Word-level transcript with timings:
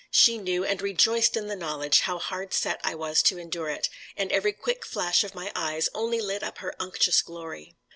She 0.09 0.39
knew, 0.39 0.65
and 0.65 0.81
rejoiced 0.81 1.37
in 1.37 1.45
the 1.45 1.55
knowledge, 1.55 1.99
how 1.99 2.17
hard 2.17 2.55
set 2.55 2.81
I 2.83 2.95
was 2.95 3.21
to 3.21 3.37
endure 3.37 3.69
it, 3.69 3.87
and 4.17 4.31
every 4.31 4.51
quick 4.51 4.83
flash 4.83 5.23
of 5.23 5.35
my 5.35 5.51
eyes 5.55 5.89
only 5.93 6.19
lit 6.19 6.41
up 6.41 6.57
her 6.57 6.75
unctuous 6.79 7.21
glory. 7.21 7.75